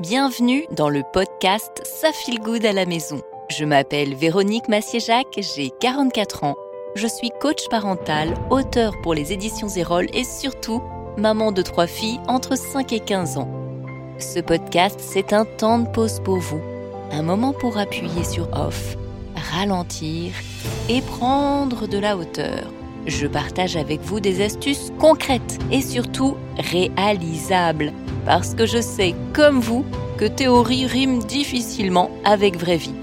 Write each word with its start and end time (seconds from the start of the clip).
Bienvenue 0.00 0.64
dans 0.70 0.88
le 0.88 1.02
podcast 1.12 1.82
Ça 1.84 2.10
feel 2.10 2.40
good 2.40 2.64
à 2.64 2.72
la 2.72 2.86
maison. 2.86 3.20
Je 3.50 3.66
m'appelle 3.66 4.14
Véronique 4.14 4.66
Massier-Jacques, 4.66 5.38
j'ai 5.54 5.68
44 5.78 6.44
ans. 6.44 6.56
Je 6.94 7.06
suis 7.06 7.28
coach 7.38 7.68
parental, 7.68 8.32
auteur 8.48 8.94
pour 9.02 9.12
les 9.12 9.34
éditions 9.34 9.68
Zérol 9.68 10.06
et 10.14 10.24
surtout 10.24 10.82
maman 11.18 11.52
de 11.52 11.60
trois 11.60 11.86
filles 11.86 12.18
entre 12.28 12.56
5 12.56 12.94
et 12.94 13.00
15 13.00 13.36
ans. 13.36 13.50
Ce 14.18 14.40
podcast, 14.40 14.98
c'est 15.02 15.34
un 15.34 15.44
temps 15.44 15.80
de 15.80 15.88
pause 15.88 16.20
pour 16.24 16.38
vous, 16.38 16.62
un 17.12 17.22
moment 17.22 17.52
pour 17.52 17.76
appuyer 17.76 18.24
sur 18.24 18.48
off, 18.54 18.96
ralentir 19.52 20.32
et 20.88 21.02
prendre 21.02 21.86
de 21.86 21.98
la 21.98 22.16
hauteur. 22.16 22.72
Je 23.06 23.26
partage 23.26 23.76
avec 23.76 24.00
vous 24.00 24.20
des 24.20 24.42
astuces 24.42 24.94
concrètes 24.98 25.58
et 25.70 25.82
surtout 25.82 26.38
réalisables 26.56 27.92
parce 28.30 28.54
que 28.54 28.64
je 28.64 28.80
sais, 28.80 29.16
comme 29.34 29.58
vous, 29.58 29.84
que 30.16 30.24
théorie 30.24 30.86
rime 30.86 31.18
difficilement 31.24 32.12
avec 32.24 32.56
vraie 32.56 32.76
vie. 32.76 32.94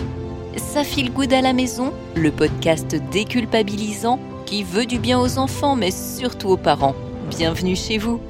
Ça 0.55 0.86
file 0.86 1.12
good 1.12 1.34
à 1.34 1.41
la 1.41 1.52
maison, 1.52 1.94
le 2.16 2.31
podcast 2.31 2.95
déculpabilisant 3.12 4.22
qui 4.45 4.63
veut 4.63 4.86
du 4.86 5.00
bien 5.00 5.20
aux 5.20 5.38
enfants 5.38 5.76
mais 5.76 5.91
surtout 5.91 6.48
aux 6.48 6.55
parents. 6.55 6.95
Bienvenue 7.30 7.76
chez 7.76 7.98
vous. 7.98 8.22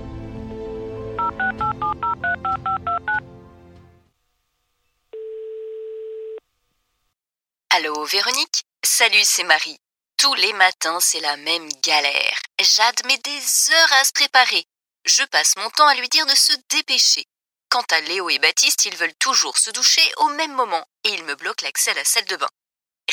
Allô 7.70 8.06
Véronique? 8.06 8.64
Salut, 8.84 9.18
c'est 9.22 9.44
Marie. 9.44 9.78
Tous 10.18 10.34
les 10.34 10.54
matins, 10.54 10.98
c'est 11.00 11.22
la 11.22 11.38
même 11.38 11.70
galère. 11.84 12.40
Jade 12.60 13.06
met 13.06 13.20
des 13.24 13.72
heures 13.72 13.94
à 14.02 14.04
se 14.04 14.14
préparer. 14.14 14.66
Je 15.08 15.24
passe 15.32 15.56
mon 15.56 15.70
temps 15.70 15.88
à 15.88 15.96
lui 15.96 16.10
dire 16.10 16.26
de 16.26 16.36
se 16.36 16.52
dépêcher. 16.70 17.24
Quant 17.70 17.86
à 17.92 18.02
Léo 18.02 18.30
et 18.30 18.40
Baptiste, 18.40 18.84
ils 18.84 18.96
veulent 18.98 19.16
toujours 19.20 19.58
se 19.58 19.72
doucher 19.72 20.02
au 20.18 20.28
même 20.32 20.54
moment 20.54 20.84
et 21.06 21.10
ils 21.14 21.24
me 21.24 21.36
bloquent 21.36 21.64
l'accès 21.64 21.92
à 21.92 21.94
la 21.94 22.04
salle 22.04 22.26
de 22.26 22.36
bain. 22.36 22.50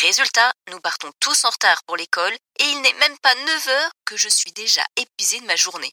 Résultat, 0.03 0.53
nous 0.73 0.81
partons 0.81 1.13
tous 1.21 1.45
en 1.45 1.51
retard 1.51 1.85
pour 1.87 1.97
l'école 1.97 2.33
et 2.59 2.65
il 2.65 2.81
n'est 2.81 2.99
même 2.99 3.17
pas 3.23 3.33
9 3.47 3.69
heures 3.69 3.91
que 4.05 4.17
je 4.17 4.29
suis 4.29 4.51
déjà 4.51 4.83
épuisée 4.97 5.41
de 5.41 5.47
ma 5.47 5.55
journée. 5.55 5.93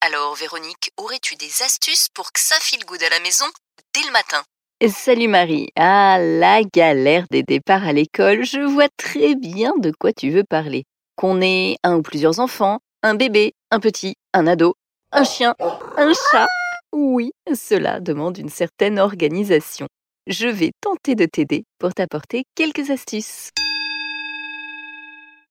Alors, 0.00 0.34
Véronique, 0.34 0.90
aurais-tu 0.96 1.36
des 1.36 1.62
astuces 1.62 2.08
pour 2.14 2.32
que 2.32 2.40
ça 2.40 2.56
file 2.60 2.84
good 2.84 3.04
à 3.04 3.08
la 3.08 3.20
maison 3.20 3.46
dès 3.94 4.02
le 4.02 4.10
matin? 4.10 4.42
Salut 4.88 5.28
Marie. 5.28 5.68
Ah, 5.76 6.18
la 6.18 6.64
galère 6.64 7.26
des 7.30 7.44
départs 7.44 7.86
à 7.86 7.92
l'école. 7.92 8.44
Je 8.44 8.60
vois 8.60 8.88
très 8.96 9.36
bien 9.36 9.72
de 9.78 9.92
quoi 9.92 10.12
tu 10.12 10.30
veux 10.30 10.44
parler. 10.44 10.84
Qu'on 11.14 11.40
ait 11.40 11.76
un 11.84 11.94
ou 11.94 12.02
plusieurs 12.02 12.40
enfants, 12.40 12.80
un 13.04 13.14
bébé, 13.14 13.54
un 13.70 13.78
petit, 13.78 14.16
un 14.34 14.48
ado, 14.48 14.74
un 15.12 15.24
chien, 15.24 15.54
un 15.96 16.12
chat. 16.30 16.46
Oui, 16.92 17.32
cela 17.54 18.00
demande 18.00 18.38
une 18.38 18.48
certaine 18.48 18.98
organisation. 18.98 19.86
Je 20.26 20.48
vais 20.48 20.72
tenter 20.80 21.14
de 21.14 21.26
t'aider 21.26 21.64
pour 21.78 21.94
t'apporter 21.94 22.44
quelques 22.54 22.90
astuces. 22.90 23.50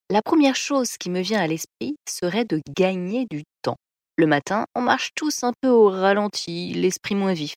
La 0.10 0.22
première 0.22 0.56
chose 0.56 0.98
qui 0.98 1.10
me 1.10 1.22
vient 1.22 1.42
à 1.42 1.48
l'esprit 1.48 1.96
serait 2.08 2.46
de 2.46 2.62
gagner 2.70 3.26
du 3.30 3.44
temps. 3.62 3.76
Le 4.18 4.28
matin, 4.28 4.66
on 4.76 4.82
marche 4.82 5.12
tous 5.16 5.44
un 5.44 5.52
peu 5.62 5.70
au 5.70 5.90
ralenti, 5.90 6.74
l'esprit 6.74 7.16
moins 7.16 7.34
vif. 7.34 7.54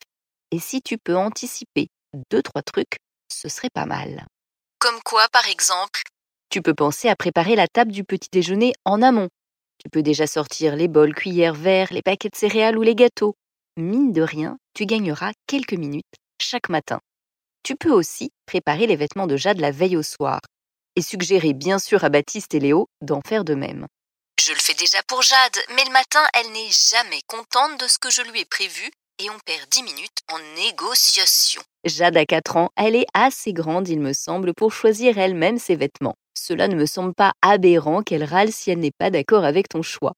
Et 0.51 0.59
si 0.59 0.83
tu 0.83 0.99
peux 0.99 1.17
anticiper 1.17 1.89
deux, 2.31 2.43
trois 2.43 2.63
trucs, 2.63 2.97
ce 3.33 3.49
serait 3.49 3.71
pas 3.73 3.87
mal. 3.87 4.27
Comme 4.79 5.01
quoi, 5.05 5.27
par 5.33 5.47
exemple? 5.49 6.03
Tu 6.51 6.61
peux 6.61 6.75
penser 6.75 7.09
à 7.09 7.15
préparer 7.15 7.55
la 7.55 7.69
table 7.69 7.93
du 7.93 8.03
petit 8.03 8.29
déjeuner 8.33 8.73
en 8.85 9.01
amont. 9.01 9.29
Tu 9.83 9.89
peux 9.91 10.03
déjà 10.03 10.27
sortir 10.27 10.77
les 10.77 10.89
bols, 10.89 11.15
cuillères, 11.15 11.55
verres, 11.55 11.93
les 11.93 12.03
paquets 12.03 12.29
de 12.29 12.37
céréales 12.37 12.77
ou 12.77 12.83
les 12.83 12.95
gâteaux. 12.95 13.35
Mine 13.77 14.13
de 14.13 14.21
rien, 14.21 14.59
tu 14.75 14.85
gagneras 14.85 15.33
quelques 15.47 15.73
minutes 15.73 16.05
chaque 16.41 16.69
matin. 16.69 17.01
Tu 17.63 17.77
peux 17.77 17.91
aussi 17.91 18.31
préparer 18.47 18.87
les 18.87 18.97
vêtements 18.97 19.27
de 19.27 19.37
Jade 19.37 19.61
la 19.61 19.71
veille 19.71 19.97
au 19.97 20.03
soir 20.03 20.41
et 20.97 21.03
suggérer 21.03 21.55
bien 21.55 21.79
sûr 21.79 22.05
à 22.05 22.11
Baptiste 22.11 22.55
et 22.55 22.61
Léo 22.61 22.89
d'en 23.01 23.21
faire 23.27 23.45
de 23.45 23.55
même. 23.55 23.87
Je 24.41 24.53
le 24.53 24.59
fais 24.59 24.75
déjà 24.75 25.03
pour 25.07 25.23
Jade, 25.23 25.57
mais 25.77 25.85
le 25.85 25.93
matin, 25.93 26.27
elle 26.35 26.53
n'est 26.53 26.71
jamais 26.71 27.21
contente 27.27 27.81
de 27.81 27.87
ce 27.87 27.99
que 27.99 28.11
je 28.11 28.23
lui 28.23 28.41
ai 28.41 28.45
prévu 28.45 28.91
et 29.19 29.31
on 29.31 29.39
perd 29.45 29.69
10 29.71 29.83
minutes 29.83 30.19
en 30.33 30.39
négociation. 30.57 31.63
Jade 31.85 32.17
a 32.17 32.25
4 32.27 32.57
ans, 32.57 32.71
elle 32.77 32.97
est 32.97 33.07
assez 33.15 33.53
grande, 33.53 33.89
il 33.89 34.01
me 34.01 34.13
semble, 34.13 34.55
pour 34.55 34.73
choisir 34.73 35.19
elle-même 35.19 35.59
ses 35.59 35.77
vêtements. 35.77 36.17
Cela 36.35 36.69
ne 36.69 36.75
me 36.75 36.87
semble 36.87 37.15
pas 37.15 37.33
aberrant 37.43 38.03
qu'elle 38.03 38.25
râle 38.25 38.53
si 38.53 38.71
elle 38.71 38.81
n'est 38.81 38.91
pas 38.97 39.11
d'accord 39.11 39.45
avec 39.45 39.69
ton 39.69 39.83
choix. 39.83 40.15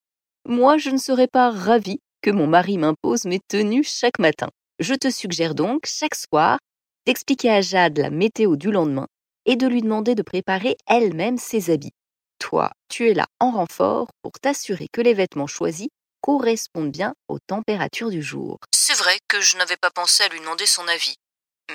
Moi, 0.47 0.79
je 0.79 0.91
ne 0.91 0.99
serais 0.99 1.29
pas 1.29 1.51
ravie 1.51 2.01
que 2.23 2.31
mon 2.31 2.47
mari 2.47 2.79
m'impose 2.79 3.25
mes 3.25 3.41
tenues 3.49 3.85
chaque 3.85 4.19
matin. 4.19 4.49
Je 4.79 4.95
te 4.95 5.11
suggère 5.11 5.55
donc, 5.55 5.87
chaque 5.87 6.15
soir, 6.15 6.59
d'expliquer 7.07 7.51
à 7.51 7.61
Jade 7.61 7.99
la 7.99 8.11
météo 8.11 8.57
du 8.57 8.71
lendemain 8.71 9.07
et 9.47 9.57
de 9.57 9.67
lui 9.67 9.83
demander 9.83 10.15
de 10.15 10.23
préparer 10.23 10.77
elle-même 10.87 11.39
ses 11.39 11.71
habits. 11.71 11.93
Toi, 12.39 12.71
tu 12.89 13.09
es 13.09 13.15
là 13.15 13.27
en 13.41 13.51
renfort 13.51 14.09
pour 14.23 14.33
t'assurer 14.41 14.89
que 14.93 15.01
les 15.01 15.15
vêtements 15.15 15.47
choisis 15.47 15.89
correspondent 16.21 16.91
bien 16.91 17.15
aux 17.29 17.39
températures 17.39 18.11
du 18.11 18.23
jour. 18.23 18.59
C'est 18.75 18.97
vrai 18.97 19.19
que 19.29 19.41
je 19.41 19.57
n'avais 19.57 19.77
pas 19.77 19.91
pensé 19.91 20.23
à 20.25 20.29
lui 20.29 20.41
demander 20.41 20.67
son 20.67 20.87
avis. 20.89 21.15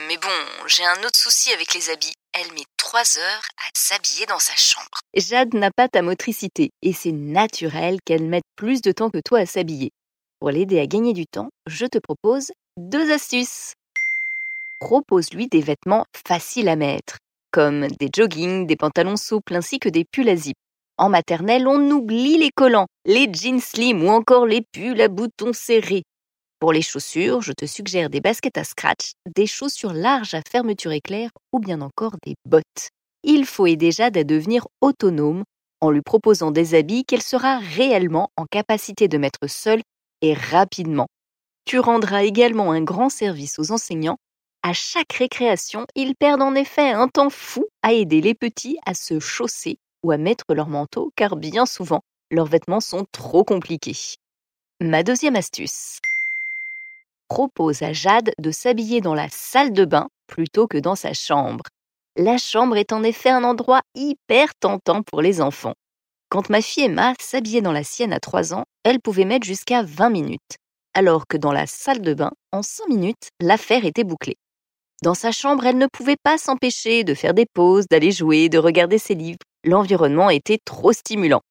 Mais 0.08 0.18
bon, 0.18 0.28
j'ai 0.68 0.86
un 0.86 1.04
autre 1.04 1.18
souci 1.18 1.52
avec 1.54 1.74
les 1.74 1.90
habits. 1.90 2.14
Elle 2.40 2.54
met 2.54 2.66
trois 2.78 3.18
heures 3.18 3.42
à 3.58 3.70
s'habiller 3.74 4.28
dans 4.28 4.38
sa 4.38 4.56
chambre. 4.56 5.00
Jade 5.16 5.56
n'a 5.56 5.72
pas 5.72 5.88
ta 5.88 6.04
motricité 6.04 6.70
et 6.84 6.94
c'est 6.94 7.12
naturel 7.12 7.98
qu'elle 8.06 8.26
mette 8.26 8.44
plus 8.56 8.84
de 8.84 8.92
temps 8.92 9.10
que 9.10 9.18
toi 9.26 9.40
à 9.40 9.46
s'habiller. 9.48 9.90
Pour 10.40 10.52
l'aider 10.52 10.80
à 10.80 10.86
gagner 10.86 11.14
du 11.14 11.26
temps, 11.26 11.50
je 11.66 11.88
te 11.88 11.98
propose 11.98 12.52
deux 12.78 13.12
astuces. 13.12 13.74
Propose-lui 14.80 15.48
des 15.48 15.62
vêtements 15.62 16.06
faciles 16.28 16.70
à 16.70 16.76
mettre, 16.76 17.18
comme 17.52 17.88
des 17.88 18.10
joggings, 18.16 18.68
des 18.68 18.76
pantalons 18.76 19.18
souples 19.18 19.56
ainsi 19.56 19.80
que 19.80 19.90
des 19.90 20.06
pulls 20.06 20.30
à 20.30 20.36
zip. 20.36 20.58
En 21.00 21.10
maternelle, 21.10 21.68
on 21.68 21.90
oublie 21.90 22.38
les 22.38 22.52
collants, 22.52 22.88
les 23.06 23.28
jeans 23.34 23.60
slim 23.60 24.04
ou 24.04 24.10
encore 24.10 24.46
les 24.46 24.62
pulls 24.62 25.02
à 25.02 25.08
boutons 25.08 25.54
serrés. 25.54 26.04
Pour 26.60 26.74
les 26.74 26.82
chaussures, 26.82 27.42
je 27.42 27.52
te 27.52 27.68
suggère 27.68 28.10
des 28.10 28.20
baskets 28.20 28.58
à 28.58 28.64
scratch, 28.64 29.12
des 29.36 29.46
chaussures 29.46 29.94
larges 29.94 30.34
à 30.34 30.42
fermeture 30.42 30.92
éclair 30.92 31.30
ou 31.54 31.60
bien 31.60 31.82
encore 31.82 32.16
des 32.26 32.34
bottes. 32.46 32.90
Il 33.22 33.46
faut 33.46 33.68
aider 33.68 33.92
Jade 33.92 34.18
à 34.18 34.24
devenir 34.24 34.66
autonome 34.82 35.44
en 35.82 35.92
lui 35.92 36.02
proposant 36.02 36.50
des 36.50 36.74
habits 36.74 37.06
qu'elle 37.06 37.22
sera 37.22 37.60
réellement 37.60 38.30
en 38.38 38.46
capacité 38.46 39.08
de 39.08 39.20
mettre 39.20 39.48
seule 39.48 39.84
et 40.24 40.34
rapidement. 40.34 41.06
Tu 41.66 41.78
rendras 41.78 42.24
également 42.24 42.72
un 42.72 42.82
grand 42.82 43.10
service 43.10 43.60
aux 43.60 43.72
enseignants. 43.72 44.18
À 44.64 44.74
chaque 44.74 45.14
récréation, 45.14 45.86
ils 45.94 46.16
perdent 46.16 46.42
en 46.42 46.56
effet 46.56 46.90
un 46.90 47.08
temps 47.08 47.30
fou 47.30 47.66
à 47.84 47.94
aider 47.94 48.20
les 48.20 48.34
petits 48.34 48.80
à 48.84 48.96
se 48.96 49.20
chausser 49.20 49.78
ou 50.02 50.10
à 50.10 50.18
mettre 50.18 50.46
leur 50.56 50.70
manteau 50.70 51.12
car 51.16 51.36
bien 51.36 51.68
souvent, 51.68 52.02
leurs 52.32 52.48
vêtements 52.48 52.82
sont 52.82 53.06
trop 53.12 53.44
compliqués. 53.44 54.16
Ma 54.82 55.04
deuxième 55.04 55.36
astuce 55.36 56.00
propose 57.28 57.82
à 57.82 57.94
Jade 57.94 58.32
de 58.40 58.52
s'habiller 58.52 59.02
dans 59.02 59.14
la 59.14 59.30
salle 59.30 59.74
de 59.74 59.86
bain 59.86 60.08
plutôt 60.28 60.68
que 60.68 60.78
dans 60.78 60.96
sa 60.96 61.14
chambre. 61.14 61.64
La 62.16 62.38
chambre 62.38 62.78
est 62.78 62.94
en 62.94 63.04
effet 63.04 63.30
un 63.30 63.44
endroit 63.44 63.82
hyper 63.96 64.56
tentant 64.60 65.04
pour 65.04 65.22
les 65.22 65.42
enfants. 65.42 65.76
Quand 66.30 66.50
ma 66.50 66.62
fille 66.62 66.86
Emma 66.86 67.14
s'habillait 67.20 67.62
dans 67.62 67.72
la 67.72 67.84
sienne 67.84 68.12
à 68.12 68.20
3 68.20 68.54
ans, 68.54 68.66
elle 68.84 69.00
pouvait 69.00 69.26
mettre 69.26 69.46
jusqu'à 69.46 69.84
20 69.84 70.10
minutes, 70.10 70.58
alors 70.94 71.28
que 71.28 71.38
dans 71.38 71.52
la 71.52 71.68
salle 71.68 72.02
de 72.02 72.14
bain, 72.14 72.32
en 72.52 72.64
5 72.64 72.88
minutes, 72.90 73.30
l'affaire 73.40 73.86
était 73.86 74.04
bouclée. 74.04 74.36
Dans 75.04 75.14
sa 75.14 75.32
chambre, 75.32 75.66
elle 75.66 75.78
ne 75.78 75.88
pouvait 75.88 76.18
pas 76.22 76.38
s'empêcher 76.38 77.04
de 77.04 77.14
faire 77.14 77.36
des 77.36 77.46
pauses, 77.46 77.86
d'aller 77.88 78.12
jouer, 78.12 78.50
de 78.50 78.58
regarder 78.58 78.98
ses 78.98 79.14
livres. 79.14 79.38
L'environnement 79.64 80.30
était 80.30 80.58
trop 80.66 80.92
stimulant. 80.92 81.42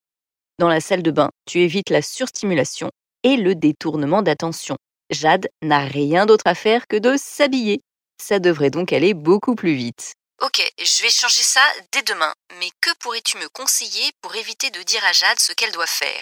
Dans 0.59 0.67
la 0.67 0.81
salle 0.81 1.01
de 1.01 1.11
bain, 1.11 1.29
tu 1.45 1.59
évites 1.59 1.89
la 1.89 2.01
surstimulation 2.01 2.89
et 3.23 3.37
le 3.37 3.55
détournement 3.55 4.21
d'attention. 4.21 4.75
Jade 5.09 5.47
n'a 5.61 5.79
rien 5.79 6.25
d'autre 6.25 6.47
à 6.47 6.55
faire 6.55 6.87
que 6.87 6.97
de 6.97 7.15
s'habiller. 7.17 7.81
Ça 8.21 8.39
devrait 8.39 8.69
donc 8.69 8.91
aller 8.91 9.13
beaucoup 9.13 9.55
plus 9.55 9.73
vite. 9.73 10.13
Ok, 10.41 10.61
je 10.77 11.01
vais 11.01 11.09
changer 11.09 11.41
ça 11.41 11.61
dès 11.91 12.03
demain. 12.03 12.33
Mais 12.59 12.69
que 12.81 12.89
pourrais-tu 12.99 13.37
me 13.37 13.47
conseiller 13.49 14.11
pour 14.21 14.35
éviter 14.35 14.69
de 14.69 14.81
dire 14.83 15.03
à 15.05 15.13
Jade 15.13 15.39
ce 15.39 15.53
qu'elle 15.53 15.71
doit 15.71 15.87
faire? 15.87 16.21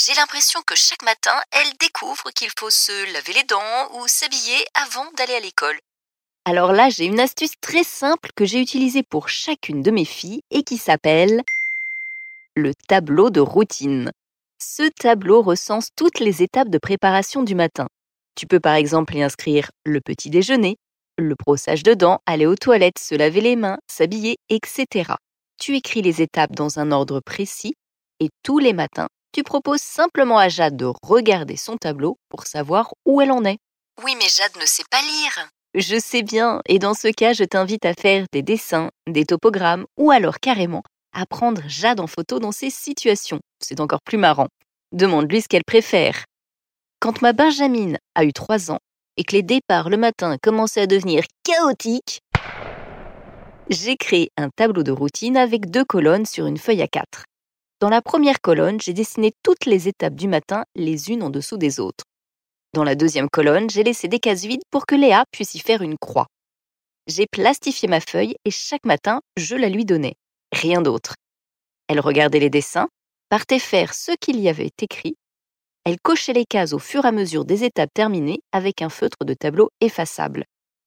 J'ai 0.00 0.14
l'impression 0.14 0.62
que 0.62 0.74
chaque 0.74 1.02
matin, 1.02 1.38
elle 1.50 1.72
découvre 1.78 2.30
qu'il 2.34 2.50
faut 2.58 2.70
se 2.70 3.12
laver 3.12 3.34
les 3.34 3.44
dents 3.44 3.90
ou 3.94 4.08
s'habiller 4.08 4.64
avant 4.74 5.08
d'aller 5.16 5.34
à 5.34 5.40
l'école. 5.40 5.78
Alors 6.44 6.72
là, 6.72 6.88
j'ai 6.88 7.04
une 7.04 7.20
astuce 7.20 7.52
très 7.60 7.84
simple 7.84 8.30
que 8.34 8.44
j'ai 8.44 8.60
utilisée 8.60 9.04
pour 9.04 9.28
chacune 9.28 9.82
de 9.82 9.90
mes 9.90 10.04
filles 10.04 10.40
et 10.50 10.64
qui 10.64 10.78
s'appelle 10.78 11.42
le 12.56 12.72
tableau 12.88 13.30
de 13.30 13.40
routine. 13.40 14.10
Ce 14.58 14.88
tableau 14.88 15.42
recense 15.42 15.90
toutes 15.94 16.18
les 16.18 16.42
étapes 16.42 16.68
de 16.68 16.78
préparation 16.78 17.42
du 17.42 17.54
matin. 17.54 17.86
Tu 18.34 18.46
peux 18.46 18.60
par 18.60 18.74
exemple 18.74 19.16
y 19.16 19.22
inscrire 19.22 19.70
le 19.84 20.00
petit 20.00 20.30
déjeuner, 20.30 20.76
le 21.18 21.34
brossage 21.34 21.82
de 21.82 21.94
dents, 21.94 22.20
aller 22.26 22.46
aux 22.46 22.56
toilettes, 22.56 22.98
se 22.98 23.14
laver 23.14 23.40
les 23.40 23.56
mains, 23.56 23.78
s'habiller, 23.90 24.36
etc. 24.48 25.12
Tu 25.60 25.76
écris 25.76 26.02
les 26.02 26.22
étapes 26.22 26.52
dans 26.52 26.78
un 26.78 26.92
ordre 26.92 27.20
précis 27.20 27.74
et 28.20 28.28
tous 28.42 28.58
les 28.58 28.72
matins, 28.72 29.08
tu 29.32 29.42
proposes 29.42 29.80
simplement 29.80 30.38
à 30.38 30.48
Jade 30.48 30.76
de 30.76 30.92
regarder 31.02 31.56
son 31.56 31.76
tableau 31.76 32.18
pour 32.28 32.46
savoir 32.46 32.92
où 33.06 33.20
elle 33.20 33.32
en 33.32 33.44
est. 33.44 33.58
Oui, 34.04 34.14
mais 34.18 34.28
Jade 34.28 34.56
ne 34.60 34.66
sait 34.66 34.84
pas 34.90 35.00
lire. 35.00 35.48
Je 35.74 35.98
sais 35.98 36.22
bien, 36.22 36.60
et 36.68 36.78
dans 36.78 36.92
ce 36.92 37.08
cas, 37.08 37.32
je 37.32 37.44
t'invite 37.44 37.86
à 37.86 37.94
faire 37.94 38.26
des 38.30 38.42
dessins, 38.42 38.90
des 39.08 39.24
topogrammes, 39.24 39.86
ou 39.96 40.10
alors 40.10 40.38
carrément 40.38 40.82
à 41.14 41.24
prendre 41.24 41.62
Jade 41.66 42.00
en 42.00 42.06
photo 42.06 42.40
dans 42.40 42.52
ces 42.52 42.68
situations. 42.68 43.40
C'est 43.58 43.80
encore 43.80 44.02
plus 44.04 44.18
marrant. 44.18 44.48
Demande-lui 44.92 45.40
ce 45.40 45.48
qu'elle 45.48 45.64
préfère. 45.66 46.24
Quand 47.02 47.20
ma 47.20 47.32
Benjamine 47.32 47.98
a 48.14 48.24
eu 48.24 48.32
3 48.32 48.70
ans 48.70 48.78
et 49.16 49.24
que 49.24 49.32
les 49.32 49.42
départs 49.42 49.90
le 49.90 49.96
matin 49.96 50.36
commençaient 50.40 50.82
à 50.82 50.86
devenir 50.86 51.24
chaotiques, 51.42 52.20
j'ai 53.68 53.96
créé 53.96 54.30
un 54.36 54.50
tableau 54.50 54.84
de 54.84 54.92
routine 54.92 55.36
avec 55.36 55.68
deux 55.68 55.84
colonnes 55.84 56.26
sur 56.26 56.46
une 56.46 56.58
feuille 56.58 56.80
à 56.80 56.86
4. 56.86 57.24
Dans 57.80 57.88
la 57.88 58.02
première 58.02 58.40
colonne, 58.40 58.80
j'ai 58.80 58.92
dessiné 58.92 59.32
toutes 59.42 59.66
les 59.66 59.88
étapes 59.88 60.14
du 60.14 60.28
matin 60.28 60.62
les 60.76 61.10
unes 61.10 61.24
en 61.24 61.30
dessous 61.30 61.56
des 61.56 61.80
autres. 61.80 62.04
Dans 62.72 62.84
la 62.84 62.94
deuxième 62.94 63.28
colonne, 63.28 63.68
j'ai 63.68 63.82
laissé 63.82 64.06
des 64.06 64.20
cases 64.20 64.44
vides 64.44 64.62
pour 64.70 64.86
que 64.86 64.94
Léa 64.94 65.24
puisse 65.32 65.56
y 65.56 65.58
faire 65.58 65.82
une 65.82 65.98
croix. 65.98 66.28
J'ai 67.08 67.26
plastifié 67.26 67.88
ma 67.88 67.98
feuille 67.98 68.36
et 68.44 68.52
chaque 68.52 68.86
matin, 68.86 69.22
je 69.36 69.56
la 69.56 69.68
lui 69.68 69.84
donnais. 69.84 70.14
Rien 70.52 70.80
d'autre. 70.80 71.16
Elle 71.88 71.98
regardait 71.98 72.38
les 72.38 72.48
dessins, 72.48 72.86
partait 73.28 73.58
faire 73.58 73.92
ce 73.92 74.12
qu'il 74.20 74.38
y 74.38 74.48
avait 74.48 74.70
écrit. 74.80 75.16
Elle 75.84 76.00
cochait 76.00 76.32
les 76.32 76.44
cases 76.44 76.72
au 76.72 76.78
fur 76.78 77.04
et 77.04 77.08
à 77.08 77.12
mesure 77.12 77.44
des 77.44 77.64
étapes 77.64 77.92
terminées 77.92 78.40
avec 78.52 78.82
un 78.82 78.88
feutre 78.88 79.24
de 79.24 79.34
tableau 79.34 79.70
effaçable. 79.80 80.44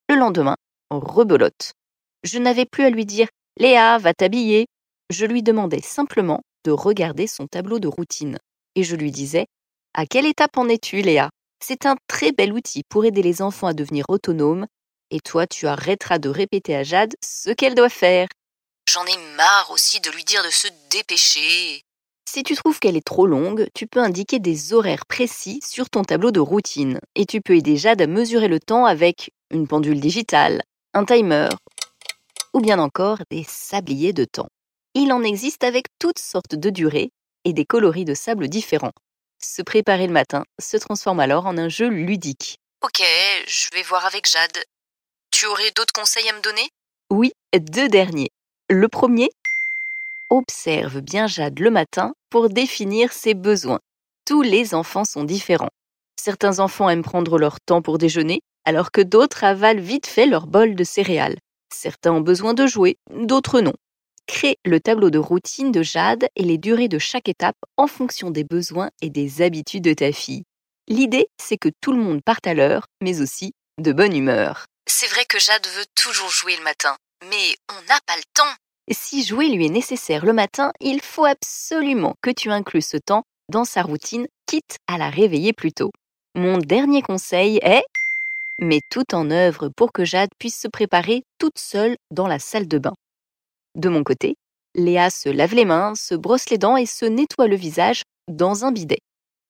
Le 0.09 0.15
lendemain, 0.15 0.55
rebelote. 0.89 1.73
Je 2.23 2.39
n'avais 2.39 2.65
plus 2.65 2.85
à 2.85 2.89
lui 2.89 3.05
dire 3.05 3.27
Léa, 3.57 3.97
va 3.97 4.13
t'habiller. 4.13 4.67
Je 5.09 5.25
lui 5.25 5.43
demandais 5.43 5.81
simplement 5.81 6.41
de 6.63 6.71
regarder 6.71 7.27
son 7.27 7.47
tableau 7.47 7.79
de 7.79 7.87
routine. 7.87 8.37
Et 8.75 8.83
je 8.83 8.95
lui 8.95 9.11
disais 9.11 9.47
À 9.93 10.05
quelle 10.05 10.25
étape 10.25 10.57
en 10.57 10.69
es-tu, 10.69 11.01
Léa? 11.01 11.29
C'est 11.63 11.85
un 11.85 11.95
très 12.07 12.31
bel 12.31 12.53
outil 12.53 12.83
pour 12.89 13.05
aider 13.05 13.21
les 13.21 13.41
enfants 13.41 13.67
à 13.67 13.73
devenir 13.73 14.05
autonomes, 14.09 14.65
et 15.11 15.19
toi 15.19 15.47
tu 15.47 15.67
arrêteras 15.67 16.19
de 16.19 16.29
répéter 16.29 16.75
à 16.75 16.83
Jade 16.83 17.13
ce 17.23 17.51
qu'elle 17.51 17.75
doit 17.75 17.89
faire. 17.89 18.27
J'en 18.89 19.05
ai 19.05 19.17
marre 19.35 19.71
aussi 19.71 19.99
de 19.99 20.11
lui 20.11 20.23
dire 20.23 20.43
de 20.43 20.49
se 20.49 20.67
dépêcher. 20.91 21.84
Si 22.35 22.43
tu 22.43 22.53
trouves 22.53 22.79
qu'elle 22.79 22.97
est 22.97 23.05
trop 23.05 23.27
longue, 23.27 23.69
tu 23.73 23.87
peux 23.87 24.01
indiquer 24.01 24.39
des 24.39 24.73
horaires 24.73 25.05
précis 25.05 25.61
sur 25.63 25.89
ton 25.89 26.03
tableau 26.03 26.31
de 26.31 26.41
routine, 26.41 26.99
et 27.15 27.25
tu 27.25 27.39
peux 27.39 27.55
aider 27.55 27.77
Jade 27.77 28.01
à 28.01 28.07
mesurer 28.07 28.49
le 28.49 28.59
temps 28.59 28.83
avec 28.83 29.31
une 29.51 29.69
pendule 29.69 30.01
digitale, 30.01 30.61
un 30.93 31.05
timer, 31.05 31.47
ou 32.53 32.59
bien 32.59 32.77
encore 32.77 33.19
des 33.31 33.45
sabliers 33.47 34.11
de 34.11 34.25
temps. 34.25 34.49
Il 34.95 35.13
en 35.13 35.23
existe 35.23 35.63
avec 35.63 35.85
toutes 35.97 36.19
sortes 36.19 36.55
de 36.55 36.69
durées 36.69 37.11
et 37.45 37.53
des 37.53 37.63
coloris 37.63 38.03
de 38.03 38.13
sable 38.13 38.49
différents. 38.49 38.91
Se 39.41 39.61
préparer 39.61 40.05
le 40.05 40.11
matin 40.11 40.43
se 40.59 40.75
transforme 40.75 41.21
alors 41.21 41.45
en 41.45 41.57
un 41.57 41.69
jeu 41.69 41.87
ludique. 41.87 42.57
Ok, 42.83 43.01
je 43.47 43.69
vais 43.73 43.83
voir 43.83 44.05
avec 44.05 44.29
Jade. 44.29 44.61
Tu 45.31 45.45
aurais 45.45 45.71
d'autres 45.71 45.93
conseils 45.93 46.27
à 46.27 46.33
me 46.33 46.41
donner? 46.41 46.67
Oui, 47.09 47.31
deux 47.57 47.87
derniers. 47.87 48.31
Le 48.69 48.89
premier, 48.89 49.29
observe 50.29 51.01
bien 51.01 51.27
Jade 51.27 51.59
le 51.59 51.69
matin 51.69 52.13
pour 52.29 52.49
définir 52.49 53.13
ses 53.13 53.33
besoins. 53.33 53.79
Tous 54.25 54.41
les 54.41 54.73
enfants 54.73 55.05
sont 55.05 55.23
différents. 55.23 55.69
Certains 56.19 56.59
enfants 56.59 56.89
aiment 56.89 57.03
prendre 57.03 57.37
leur 57.37 57.59
temps 57.61 57.81
pour 57.81 57.97
déjeuner, 57.97 58.41
alors 58.65 58.91
que 58.91 59.01
d'autres 59.01 59.43
avalent 59.43 59.81
vite 59.81 60.07
fait 60.07 60.25
leur 60.25 60.47
bol 60.47 60.75
de 60.75 60.83
céréales. 60.83 61.37
Certains 61.73 62.13
ont 62.13 62.21
besoin 62.21 62.53
de 62.53 62.65
jouer, 62.65 62.97
d'autres 63.11 63.61
non. 63.61 63.73
Crée 64.27 64.57
le 64.65 64.79
tableau 64.79 65.11
de 65.11 65.19
routine 65.19 65.71
de 65.71 65.83
Jade 65.83 66.27
et 66.35 66.43
les 66.43 66.57
durées 66.57 66.87
de 66.87 66.97
chaque 66.97 67.29
étape 67.29 67.57
en 67.77 67.85
fonction 67.85 68.31
des 68.31 68.43
besoins 68.43 68.89
et 69.01 69.11
des 69.11 69.43
habitudes 69.43 69.83
de 69.83 69.93
ta 69.93 70.11
fille. 70.11 70.43
L'idée, 70.87 71.27
c'est 71.39 71.57
que 71.57 71.69
tout 71.81 71.91
le 71.91 72.01
monde 72.01 72.23
parte 72.23 72.47
à 72.47 72.53
l'heure, 72.55 72.87
mais 73.01 73.21
aussi 73.21 73.53
de 73.79 73.91
bonne 73.91 74.15
humeur. 74.15 74.65
C'est 74.87 75.07
vrai 75.07 75.25
que 75.25 75.39
Jade 75.39 75.67
veut 75.67 75.85
toujours 75.95 76.29
jouer 76.29 76.55
le 76.57 76.63
matin, 76.63 76.95
mais 77.29 77.55
on 77.69 77.87
n'a 77.87 77.99
pas 78.05 78.15
le 78.15 78.23
temps. 78.33 78.53
Si 78.91 79.23
jouer 79.23 79.49
lui 79.49 79.65
est 79.65 79.69
nécessaire 79.69 80.25
le 80.25 80.33
matin, 80.33 80.71
il 80.79 81.01
faut 81.01 81.25
absolument 81.25 82.13
que 82.21 82.29
tu 82.29 82.51
inclues 82.51 82.83
ce 82.83 82.97
temps 82.97 83.23
dans 83.51 83.65
sa 83.65 83.81
routine, 83.81 84.27
quitte 84.45 84.77
à 84.87 84.97
la 84.97 85.09
réveiller 85.09 85.53
plus 85.53 85.73
tôt. 85.73 85.91
Mon 86.35 86.57
dernier 86.57 87.01
conseil 87.01 87.59
est 87.63 87.85
mets 88.59 88.81
tout 88.91 89.15
en 89.15 89.31
œuvre 89.31 89.69
pour 89.69 89.91
que 89.91 90.05
Jade 90.05 90.29
puisse 90.39 90.59
se 90.59 90.67
préparer 90.67 91.23
toute 91.39 91.57
seule 91.57 91.97
dans 92.11 92.27
la 92.27 92.39
salle 92.39 92.67
de 92.67 92.77
bain. 92.77 92.93
De 93.75 93.89
mon 93.89 94.03
côté, 94.03 94.35
Léa 94.75 95.09
se 95.09 95.29
lave 95.29 95.55
les 95.55 95.65
mains, 95.65 95.95
se 95.95 96.15
brosse 96.15 96.49
les 96.49 96.57
dents 96.57 96.77
et 96.77 96.85
se 96.85 97.05
nettoie 97.05 97.47
le 97.47 97.55
visage 97.55 98.03
dans 98.27 98.65
un 98.65 98.71
bidet. 98.71 98.99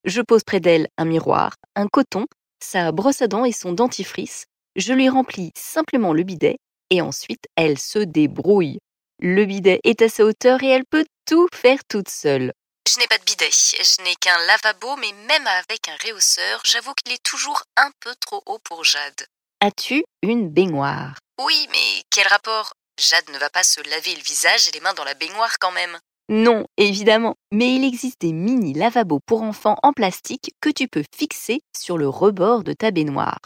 Je 0.05 0.21
pose 0.21 0.43
près 0.43 0.59
d'elle 0.59 0.87
un 0.97 1.05
miroir, 1.05 1.55
un 1.75 1.87
coton, 1.87 2.25
sa 2.59 2.91
brosse 2.91 3.21
à 3.21 3.27
dents 3.27 3.45
et 3.45 3.51
son 3.51 3.73
dentifrice. 3.73 4.45
Je 4.75 4.93
lui 4.93 5.09
remplis 5.09 5.51
simplement 5.55 6.13
le 6.13 6.23
bidet 6.23 6.57
et 6.89 7.01
ensuite 7.01 7.45
elle 7.55 7.77
se 7.77 7.99
débrouille. 7.99 8.79
Le 9.19 9.45
bidet 9.45 9.79
est 9.85 10.01
à 10.01 10.09
sa 10.09 10.25
hauteur 10.25 10.61
et 10.61 10.67
elle 10.67 10.85
peut 10.85 11.05
tout 11.25 11.47
faire 11.53 11.79
toute 11.87 12.09
seule. 12.09 12.51
Je 12.87 12.99
n'ai 12.99 13.07
pas 13.07 13.17
de 13.17 13.23
bidet, 13.23 13.49
je 13.49 14.03
n'ai 14.03 14.15
qu'un 14.15 14.37
lavabo, 14.45 14.97
mais 14.97 15.11
même 15.27 15.47
avec 15.47 15.87
un 15.87 15.95
réhausseur, 16.01 16.61
j'avoue 16.65 16.93
qu'il 16.93 17.13
est 17.13 17.23
toujours 17.23 17.63
un 17.77 17.91
peu 18.01 18.13
trop 18.19 18.43
haut 18.45 18.59
pour 18.59 18.83
Jade. 18.83 19.25
As-tu 19.61 20.03
une 20.21 20.49
baignoire? 20.49 21.15
Oui, 21.41 21.67
mais 21.71 22.03
quel 22.09 22.27
rapport? 22.27 22.73
Jade 22.99 23.29
ne 23.33 23.39
va 23.39 23.49
pas 23.49 23.63
se 23.63 23.81
laver 23.89 24.15
le 24.15 24.21
visage 24.21 24.67
et 24.67 24.71
les 24.71 24.81
mains 24.81 24.93
dans 24.93 25.03
la 25.05 25.13
baignoire 25.13 25.57
quand 25.59 25.71
même. 25.71 25.97
Non, 26.27 26.65
évidemment, 26.77 27.35
mais 27.51 27.75
il 27.75 27.85
existe 27.85 28.19
des 28.21 28.33
mini 28.33 28.73
lavabos 28.73 29.19
pour 29.25 29.43
enfants 29.43 29.77
en 29.81 29.93
plastique 29.93 30.53
que 30.59 30.69
tu 30.69 30.87
peux 30.87 31.03
fixer 31.15 31.61
sur 31.75 31.97
le 31.97 32.09
rebord 32.09 32.63
de 32.63 32.73
ta 32.73 32.91
baignoire. 32.91 33.39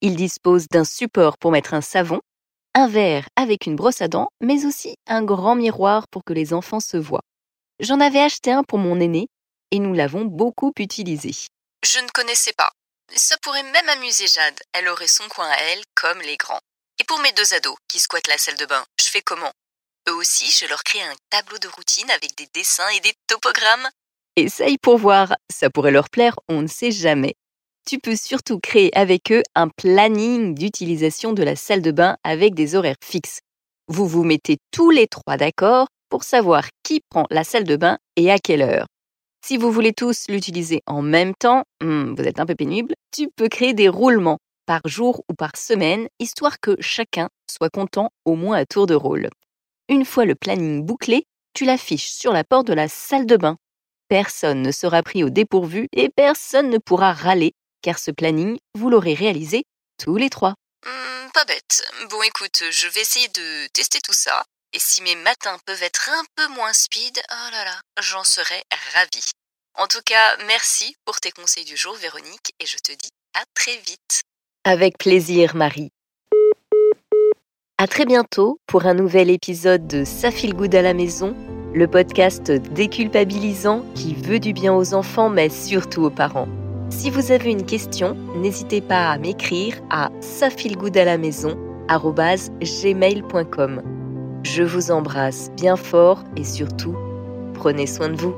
Ils 0.00 0.16
disposent 0.16 0.68
d'un 0.68 0.84
support 0.84 1.38
pour 1.38 1.50
mettre 1.50 1.74
un 1.74 1.80
savon, 1.80 2.20
un 2.74 2.88
verre 2.88 3.28
avec 3.36 3.66
une 3.66 3.76
brosse 3.76 4.02
à 4.02 4.08
dents, 4.08 4.28
mais 4.40 4.66
aussi 4.66 4.96
un 5.06 5.22
grand 5.22 5.54
miroir 5.54 6.06
pour 6.10 6.24
que 6.24 6.32
les 6.32 6.52
enfants 6.52 6.80
se 6.80 6.96
voient. 6.96 7.24
J'en 7.80 8.00
avais 8.00 8.20
acheté 8.20 8.52
un 8.52 8.64
pour 8.64 8.78
mon 8.78 9.00
aîné 9.00 9.28
et 9.70 9.78
nous 9.78 9.94
l'avons 9.94 10.24
beaucoup 10.24 10.72
utilisé. 10.78 11.32
Je 11.84 11.98
ne 12.00 12.08
connaissais 12.08 12.52
pas. 12.52 12.70
Ça 13.14 13.36
pourrait 13.42 13.62
même 13.62 13.88
amuser 13.88 14.26
Jade. 14.26 14.60
Elle 14.72 14.88
aurait 14.88 15.06
son 15.06 15.28
coin 15.28 15.48
à 15.48 15.56
elle 15.72 15.82
comme 15.94 16.20
les 16.20 16.36
grands. 16.36 16.60
Et 17.00 17.04
pour 17.04 17.18
mes 17.20 17.32
deux 17.32 17.54
ados 17.54 17.76
qui 17.88 17.98
squattent 17.98 18.28
la 18.28 18.38
salle 18.38 18.56
de 18.56 18.66
bain, 18.66 18.84
je 19.00 19.06
fais 19.06 19.22
comment? 19.22 19.52
Eux 20.08 20.14
aussi, 20.14 20.50
je 20.50 20.68
leur 20.68 20.82
crée 20.84 21.02
un 21.02 21.14
tableau 21.30 21.58
de 21.58 21.68
routine 21.68 22.10
avec 22.10 22.36
des 22.36 22.48
dessins 22.54 22.88
et 22.90 23.00
des 23.00 23.14
topogrammes. 23.26 23.88
Essaye 24.36 24.78
pour 24.78 24.98
voir, 24.98 25.34
ça 25.50 25.70
pourrait 25.70 25.90
leur 25.90 26.10
plaire, 26.10 26.34
on 26.48 26.62
ne 26.62 26.66
sait 26.66 26.90
jamais. 26.90 27.34
Tu 27.86 27.98
peux 27.98 28.16
surtout 28.16 28.60
créer 28.60 28.96
avec 28.96 29.30
eux 29.30 29.42
un 29.54 29.68
planning 29.68 30.54
d'utilisation 30.54 31.34
de 31.34 31.42
la 31.42 31.54
salle 31.54 31.82
de 31.82 31.90
bain 31.90 32.16
avec 32.24 32.54
des 32.54 32.76
horaires 32.76 32.96
fixes. 33.04 33.40
Vous 33.88 34.06
vous 34.08 34.24
mettez 34.24 34.56
tous 34.70 34.88
les 34.88 35.06
trois 35.06 35.36
d'accord 35.36 35.88
pour 36.08 36.24
savoir 36.24 36.64
qui 36.82 37.02
prend 37.10 37.26
la 37.30 37.44
salle 37.44 37.64
de 37.64 37.76
bain 37.76 37.98
et 38.16 38.30
à 38.30 38.38
quelle 38.38 38.62
heure. 38.62 38.86
Si 39.44 39.58
vous 39.58 39.70
voulez 39.70 39.92
tous 39.92 40.28
l'utiliser 40.30 40.80
en 40.86 41.02
même 41.02 41.34
temps, 41.34 41.64
hmm, 41.82 42.14
vous 42.14 42.22
êtes 42.22 42.40
un 42.40 42.46
peu 42.46 42.54
pénible, 42.54 42.94
tu 43.14 43.28
peux 43.36 43.50
créer 43.50 43.74
des 43.74 43.90
roulements 43.90 44.38
par 44.64 44.80
jour 44.86 45.22
ou 45.30 45.34
par 45.34 45.54
semaine, 45.54 46.08
histoire 46.18 46.60
que 46.60 46.76
chacun 46.80 47.28
soit 47.50 47.68
content 47.68 48.08
au 48.24 48.34
moins 48.34 48.56
à 48.56 48.64
tour 48.64 48.86
de 48.86 48.94
rôle. 48.94 49.28
Une 49.90 50.06
fois 50.06 50.24
le 50.24 50.34
planning 50.34 50.82
bouclé, 50.82 51.26
tu 51.52 51.66
l'affiches 51.66 52.08
sur 52.08 52.32
la 52.32 52.44
porte 52.44 52.66
de 52.66 52.72
la 52.72 52.88
salle 52.88 53.26
de 53.26 53.36
bain. 53.36 53.58
Personne 54.08 54.62
ne 54.62 54.72
sera 54.72 55.02
pris 55.02 55.22
au 55.22 55.28
dépourvu 55.28 55.88
et 55.92 56.08
personne 56.08 56.70
ne 56.70 56.78
pourra 56.78 57.12
râler, 57.12 57.52
car 57.84 57.98
ce 57.98 58.10
planning, 58.10 58.56
vous 58.74 58.88
l'aurez 58.88 59.12
réalisé 59.12 59.64
tous 60.02 60.16
les 60.16 60.30
trois. 60.30 60.54
Hmm, 60.86 61.28
pas 61.34 61.44
bête. 61.44 61.86
Bon 62.08 62.22
écoute, 62.22 62.64
je 62.70 62.88
vais 62.88 63.02
essayer 63.02 63.28
de 63.28 63.66
tester 63.74 64.00
tout 64.00 64.14
ça. 64.14 64.42
Et 64.72 64.78
si 64.78 65.02
mes 65.02 65.16
matins 65.16 65.58
peuvent 65.66 65.82
être 65.82 66.08
un 66.10 66.24
peu 66.34 66.48
moins 66.54 66.72
speed, 66.72 67.20
oh 67.30 67.50
là 67.52 67.64
là, 67.64 67.78
j'en 68.00 68.24
serais 68.24 68.62
ravie. 68.94 69.30
En 69.74 69.86
tout 69.86 70.00
cas, 70.04 70.36
merci 70.46 70.96
pour 71.04 71.20
tes 71.20 71.30
conseils 71.30 71.66
du 71.66 71.76
jour, 71.76 71.94
Véronique, 71.96 72.54
et 72.58 72.66
je 72.66 72.78
te 72.78 72.92
dis 72.92 73.10
à 73.34 73.44
très 73.54 73.76
vite. 73.76 74.22
Avec 74.64 74.96
plaisir, 74.96 75.54
Marie. 75.54 75.90
À 77.76 77.86
très 77.86 78.06
bientôt 78.06 78.58
pour 78.66 78.86
un 78.86 78.94
nouvel 78.94 79.28
épisode 79.28 79.86
de 79.86 80.04
Ça 80.04 80.30
file 80.30 80.54
good 80.54 80.74
à 80.74 80.80
la 80.80 80.94
maison, 80.94 81.36
le 81.74 81.86
podcast 81.86 82.50
déculpabilisant 82.50 83.84
qui 83.94 84.14
veut 84.14 84.38
du 84.38 84.54
bien 84.54 84.72
aux 84.72 84.94
enfants 84.94 85.28
mais 85.28 85.50
surtout 85.50 86.04
aux 86.04 86.10
parents. 86.10 86.48
Si 86.90 87.10
vous 87.10 87.32
avez 87.32 87.50
une 87.50 87.64
question, 87.64 88.16
n'hésitez 88.36 88.80
pas 88.80 89.10
à 89.10 89.18
m'écrire 89.18 89.76
à 89.90 90.10
gmail.com 92.60 93.82
Je 94.42 94.62
vous 94.62 94.90
embrasse 94.90 95.50
bien 95.56 95.76
fort 95.76 96.22
et 96.36 96.44
surtout, 96.44 96.96
prenez 97.54 97.86
soin 97.86 98.10
de 98.10 98.16
vous. 98.16 98.34